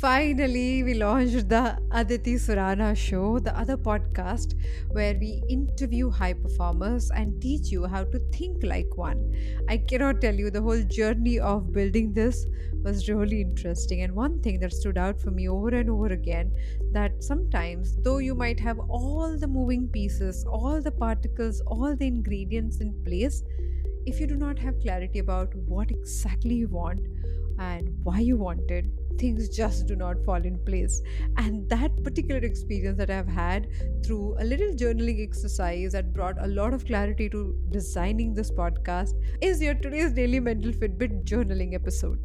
[0.00, 4.54] Finally, we launched the Aditi Surana Show, the other podcast
[4.92, 9.34] where we interview high performers and teach you how to think like one.
[9.68, 12.46] I cannot tell you the whole journey of building this
[12.84, 14.02] was really interesting.
[14.02, 16.52] And one thing that stood out for me over and over again
[16.92, 22.06] that sometimes, though you might have all the moving pieces, all the particles, all the
[22.06, 23.42] ingredients in place,
[24.06, 27.00] if you do not have clarity about what exactly you want
[27.58, 28.84] and why you want it,
[29.18, 31.02] things just do not fall in place.
[31.36, 33.68] And that particular experience that I've had
[34.04, 39.14] through a little journaling exercise that brought a lot of clarity to designing this podcast
[39.40, 42.24] is your today's daily mental Fitbit journaling episode.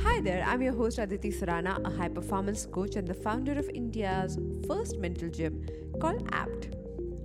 [0.00, 3.68] Hi there, I'm your host Aditi Surana, a high performance coach and the founder of
[3.68, 5.66] India's first mental gym
[6.00, 6.79] called APT.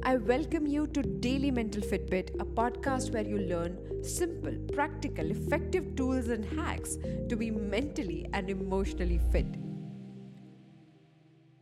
[0.08, 5.96] I welcome you to Daily Mental Fitbit, a podcast where you learn simple, practical, effective
[5.96, 9.48] tools and hacks to be mentally and emotionally fit.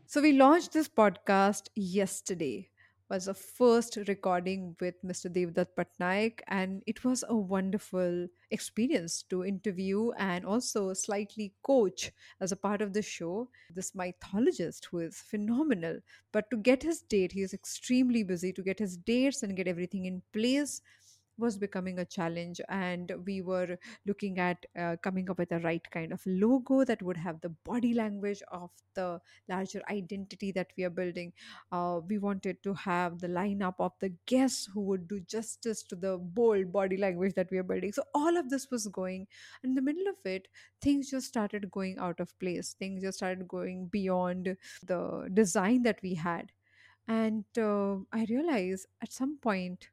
[0.07, 2.67] So, we launched this podcast yesterday
[3.13, 5.31] was a first recording with Mr.
[5.31, 12.51] Devdutt Pattanaik, and it was a wonderful experience to interview and also slightly coach as
[12.51, 15.99] a part of the show this mythologist who is phenomenal.
[16.31, 19.67] But to get his date, he is extremely busy to get his dates and get
[19.67, 20.81] everything in place
[21.37, 25.89] was becoming a challenge and we were looking at uh, coming up with the right
[25.91, 30.83] kind of logo that would have the body language of the larger identity that we
[30.83, 31.33] are building.
[31.71, 35.95] Uh, we wanted to have the lineup of the guests who would do justice to
[35.95, 37.91] the bold body language that we are building.
[37.91, 39.27] So all of this was going.
[39.63, 40.47] In the middle of it
[40.81, 42.75] things just started going out of place.
[42.77, 46.51] Things just started going beyond the design that we had.
[47.07, 49.89] And uh, i realized at some point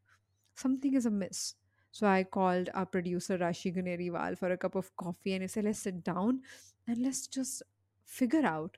[0.61, 1.55] something is amiss.
[1.93, 5.65] So I called our producer Rashi Guneriwal for a cup of coffee and he said,
[5.65, 6.43] let's sit down
[6.87, 7.63] and let's just
[8.05, 8.77] figure out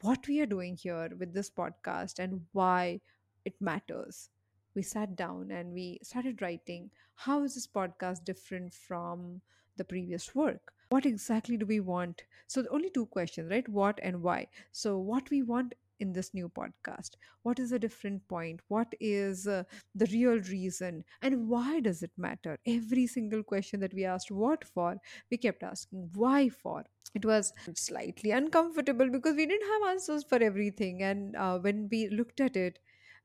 [0.00, 3.00] what we are doing here with this podcast and why
[3.44, 4.30] it matters.
[4.74, 9.40] We sat down and we started writing how is this podcast different from
[9.76, 10.72] the previous work?
[10.90, 12.24] What exactly do we want?
[12.46, 13.68] So, only two questions, right?
[13.68, 14.48] What and why.
[14.72, 17.10] So, what we want in this new podcast?
[17.42, 18.60] What is the different point?
[18.68, 21.04] What is uh, the real reason?
[21.22, 22.58] And why does it matter?
[22.66, 24.96] Every single question that we asked what for?
[25.30, 26.84] We kept asking why for?
[27.14, 31.02] It was slightly uncomfortable because we didn't have answers for everything.
[31.02, 32.78] And uh, when we looked at it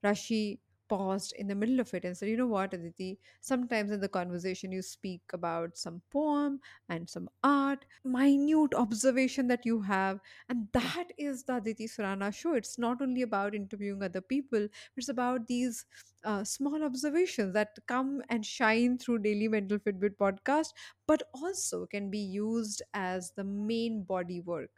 [0.06, 3.19] rashi paused in the middle of it and said, You know what, Aditi?
[3.41, 9.66] Sometimes in the conversation, you speak about some poem and some art, minute observation that
[9.66, 10.19] you have.
[10.50, 12.53] And that is the Aditi Surana show.
[12.55, 14.67] It's not only about interviewing other people,
[14.97, 15.85] it's about these
[16.25, 20.69] uh, small observations that come and shine through Daily Mental Fitbit podcast,
[21.07, 24.71] but also can be used as the main body work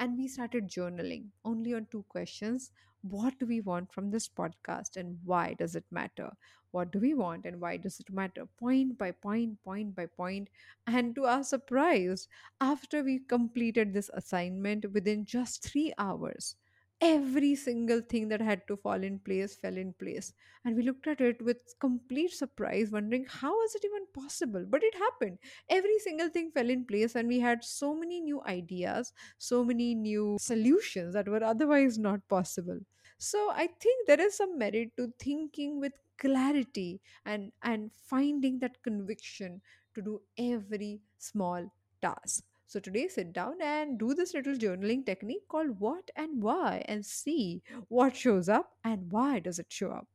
[0.00, 2.72] and we started journaling only on two questions.
[3.02, 6.30] What do we want from this podcast and why does it matter?
[6.72, 8.46] What do we want and why does it matter?
[8.58, 10.48] Point by point point by point.
[10.86, 12.28] And to our surprise
[12.60, 16.56] after we completed this assignment within just 3 hours
[17.00, 20.34] every single thing that had to fall in place fell in place.
[20.64, 24.66] And we looked at it with complete surprise wondering how was it even possible?
[24.68, 25.38] But it happened.
[25.68, 29.94] Every single thing fell in place and we had so many new ideas so many
[29.94, 32.78] new solutions that were otherwise not possible.
[33.18, 38.82] So i think there is some merit to thinking with clarity and and finding that
[38.82, 39.60] conviction
[39.94, 41.70] to do every small
[42.02, 46.84] task so today, sit down and do this little journaling technique called what and why
[46.86, 50.06] and see what shows up and why does it show up.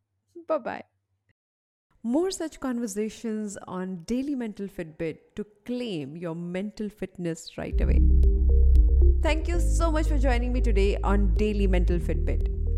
[0.48, 0.84] Bye bye.
[2.02, 8.00] More such conversations on Daily Mental Fitbit to claim your mental fitness right away.
[9.22, 12.55] Thank you so much for joining me today on Daily Mental Fitbit.